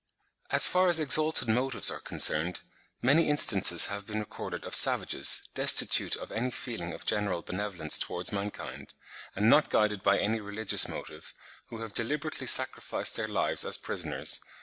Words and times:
As 0.49 0.65
far 0.67 0.87
as 0.89 0.99
exalted 0.99 1.47
motives 1.47 1.91
are 1.91 1.99
concerned, 1.99 2.61
many 3.03 3.29
instances 3.29 3.85
have 3.85 4.07
been 4.07 4.19
recorded 4.19 4.65
of 4.65 4.73
savages, 4.73 5.47
destitute 5.53 6.15
of 6.15 6.31
any 6.31 6.49
feeling 6.49 6.91
of 6.91 7.05
general 7.05 7.43
benevolence 7.43 7.99
towards 7.99 8.31
mankind, 8.31 8.95
and 9.35 9.47
not 9.47 9.69
guided 9.69 10.01
by 10.01 10.17
any 10.17 10.39
religious 10.39 10.87
motive, 10.87 11.35
who 11.67 11.81
have 11.83 11.93
deliberately 11.93 12.47
sacrificed 12.47 13.15
their 13.15 13.27
lives 13.27 13.63
as 13.63 13.77
prisoners(26. 13.77 14.39